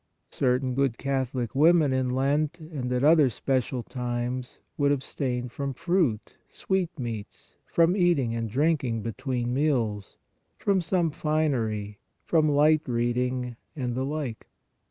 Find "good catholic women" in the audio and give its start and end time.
0.73-1.93